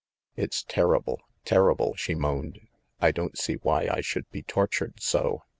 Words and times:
"It's 0.35 0.63
terrible, 0.63 1.21
terrible!" 1.45 1.93
she 1.95 2.15
moaned. 2.15 2.59
"I 2.99 3.11
don't 3.11 3.37
see 3.37 3.59
why 3.61 3.87
I 3.87 4.01
should 4.01 4.27
be 4.31 4.41
tortured 4.41 4.99
so. 4.99 5.43